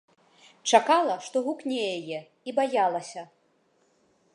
[0.77, 2.19] Чакала, што гукне яе,
[2.49, 3.29] і баялася.